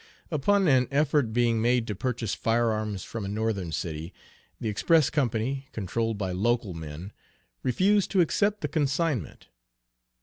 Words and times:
Upon 0.31 0.67
an 0.67 0.87
effort 0.89 1.31
being 1.31 1.61
made 1.61 1.85
to 1.85 1.93
purchase 1.93 2.33
firearms 2.33 3.03
from 3.03 3.23
a 3.23 3.27
Northern 3.27 3.71
city, 3.71 4.15
the 4.59 4.67
express 4.67 5.11
company, 5.11 5.67
controlled 5.73 6.17
by 6.17 6.31
local 6.31 6.73
men, 6.73 7.13
refused 7.61 8.09
to 8.09 8.21
accept 8.21 8.61
the 8.61 8.67
consignment. 8.67 9.49